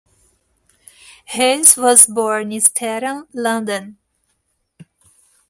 [1.25, 3.99] Hayes was born in Streatham, London.